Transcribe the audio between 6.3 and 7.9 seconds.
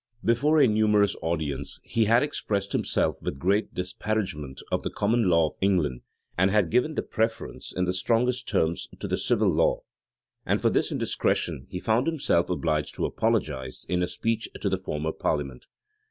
and had given the preference, in